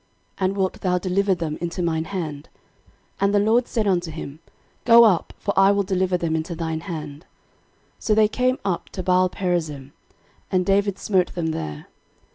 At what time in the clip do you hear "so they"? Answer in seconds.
8.05-8.27